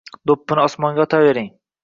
do‘ppini 0.29 0.63
osmonga 0.63 1.05
otavering. 1.05 1.53